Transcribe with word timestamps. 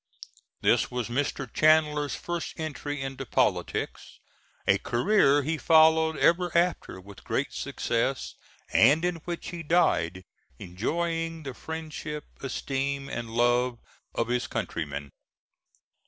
This 0.61 0.89
was 0.89 1.09
Mr. 1.09 1.47
Chandler's 1.53 2.15
first 2.15 2.59
entry 2.59 3.03
into 3.03 3.23
politics, 3.23 4.19
a 4.67 4.79
career 4.79 5.43
he 5.43 5.59
followed 5.59 6.17
ever 6.17 6.49
after 6.57 6.99
with 6.99 7.23
great 7.23 7.53
success, 7.53 8.33
and 8.73 9.05
in 9.05 9.17
which 9.25 9.49
he 9.49 9.61
died 9.61 10.23
enjoying 10.57 11.43
the 11.43 11.53
friendship, 11.53 12.25
esteem 12.41 13.09
and 13.09 13.29
love 13.29 13.77
of 14.15 14.27
his 14.29 14.47
countrymen. 14.47 15.11